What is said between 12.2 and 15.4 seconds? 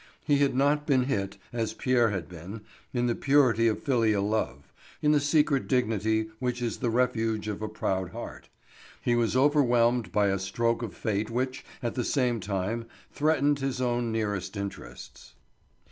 time, threatened his own nearest interests.